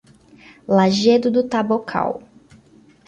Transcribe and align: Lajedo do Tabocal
Lajedo 0.67 1.29
do 1.29 1.43
Tabocal 1.43 2.23